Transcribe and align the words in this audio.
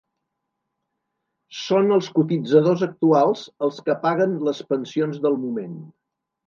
Són 1.57 1.93
els 1.97 2.09
cotitzadors 2.17 2.87
actuals 2.89 3.47
els 3.69 3.81
que 3.87 4.01
paguen 4.09 4.37
les 4.51 4.67
pensions 4.75 5.27
del 5.29 5.41
moment. 5.49 5.83